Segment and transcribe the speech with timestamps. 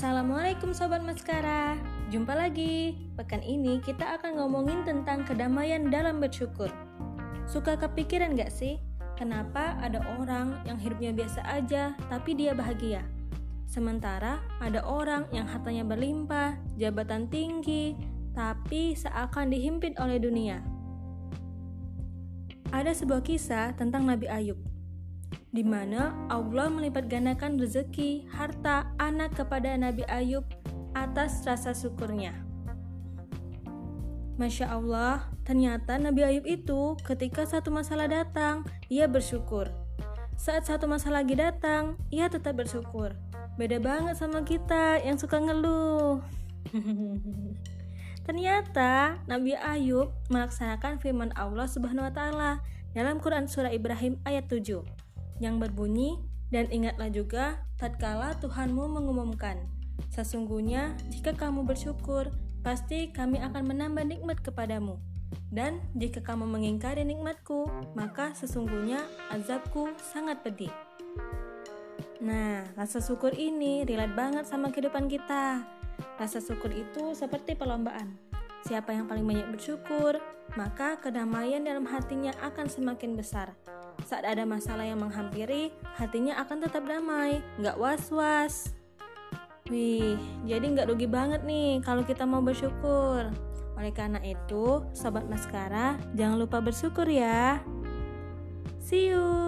[0.00, 1.76] Assalamualaikum Sobat Maskara
[2.08, 6.72] Jumpa lagi Pekan ini kita akan ngomongin tentang kedamaian dalam bersyukur
[7.44, 8.80] Suka kepikiran gak sih?
[9.20, 13.04] Kenapa ada orang yang hidupnya biasa aja tapi dia bahagia?
[13.68, 17.92] Sementara ada orang yang hartanya berlimpah, jabatan tinggi,
[18.32, 20.64] tapi seakan dihimpit oleh dunia.
[22.72, 24.56] Ada sebuah kisah tentang Nabi Ayub
[25.50, 30.46] di mana Allah melipat gandakan rezeki, harta, anak kepada Nabi Ayub
[30.94, 32.34] atas rasa syukurnya.
[34.38, 39.68] Masya Allah, ternyata Nabi Ayub itu ketika satu masalah datang, ia bersyukur.
[40.40, 43.12] Saat satu masalah lagi datang, ia tetap bersyukur.
[43.60, 46.24] Beda banget sama kita yang suka ngeluh.
[48.26, 52.50] Ternyata Nabi Ayub melaksanakan firman Allah Subhanahu wa taala
[52.96, 55.09] dalam Quran surah Ibrahim ayat 7
[55.40, 56.20] yang berbunyi,
[56.52, 59.66] dan ingatlah juga tatkala Tuhanmu mengumumkan,
[60.12, 62.28] sesungguhnya jika kamu bersyukur,
[62.60, 65.00] pasti kami akan menambah nikmat kepadamu.
[65.50, 70.70] Dan jika kamu mengingkari nikmatku, maka sesungguhnya azabku sangat pedih.
[72.20, 75.64] Nah, rasa syukur ini relate banget sama kehidupan kita.
[76.18, 78.18] Rasa syukur itu seperti perlombaan.
[78.66, 80.20] Siapa yang paling banyak bersyukur,
[80.58, 83.56] maka kedamaian dalam hatinya akan semakin besar.
[84.06, 88.74] Saat ada masalah yang menghampiri, hatinya akan tetap damai, nggak was-was.
[89.70, 93.30] Wih, jadi nggak rugi banget nih kalau kita mau bersyukur.
[93.78, 97.62] Oleh karena itu, Sobat Maskara, jangan lupa bersyukur ya.
[98.82, 99.40] See you!